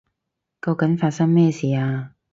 [0.63, 2.15] 究竟發生咩事啊？